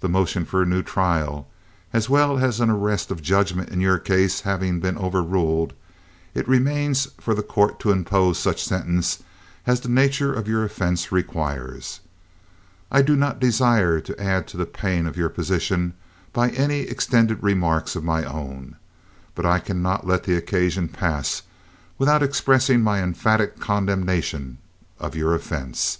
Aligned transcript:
"The 0.00 0.08
motion 0.08 0.46
for 0.46 0.62
a 0.62 0.64
new 0.64 0.82
trial 0.82 1.46
as 1.92 2.08
well 2.08 2.38
as 2.42 2.58
an 2.58 2.70
arrest 2.70 3.10
of 3.10 3.20
judgment 3.20 3.68
in 3.68 3.82
your 3.82 3.98
case 3.98 4.40
having 4.40 4.80
been 4.80 4.96
overruled, 4.96 5.74
it 6.32 6.48
remains 6.48 7.08
for 7.20 7.34
the 7.34 7.42
court 7.42 7.78
to 7.80 7.90
impose 7.90 8.38
such 8.38 8.64
sentence 8.64 9.22
as 9.66 9.80
the 9.80 9.90
nature 9.90 10.32
of 10.32 10.48
your 10.48 10.64
offense 10.64 11.12
requires. 11.12 12.00
I 12.90 13.02
do 13.02 13.14
not 13.14 13.40
desire 13.40 14.00
to 14.00 14.18
add 14.18 14.46
to 14.46 14.56
the 14.56 14.64
pain 14.64 15.04
of 15.06 15.18
your 15.18 15.28
position 15.28 15.92
by 16.32 16.48
any 16.52 16.84
extended 16.88 17.42
remarks 17.42 17.94
of 17.94 18.02
my 18.02 18.24
own; 18.24 18.76
but 19.34 19.44
I 19.44 19.58
cannot 19.58 20.06
let 20.06 20.22
the 20.24 20.34
occasion 20.34 20.88
pass 20.88 21.42
without 21.98 22.22
expressing 22.22 22.80
my 22.80 23.02
emphatic 23.02 23.60
condemnation 23.60 24.56
of 24.98 25.14
your 25.14 25.34
offense. 25.34 25.98